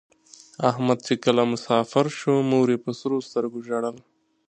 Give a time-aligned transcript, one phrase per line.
[0.69, 3.97] احمد چې کله مسافر شو مور یې په سرو سترگو ژړل.